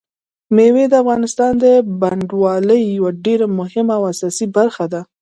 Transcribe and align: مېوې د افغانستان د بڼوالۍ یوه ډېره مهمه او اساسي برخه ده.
مېوې 0.55 0.85
د 0.89 0.93
افغانستان 1.03 1.51
د 1.63 1.65
بڼوالۍ 2.01 2.81
یوه 2.97 3.11
ډېره 3.25 3.45
مهمه 3.59 3.93
او 3.97 4.03
اساسي 4.13 4.45
برخه 4.57 4.85
ده. 4.93 5.01